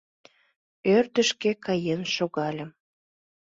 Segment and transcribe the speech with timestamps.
[0.95, 2.69] Ӧрдыжкӧ каен шогальым.